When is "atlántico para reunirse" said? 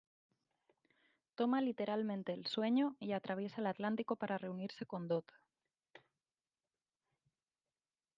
3.67-4.83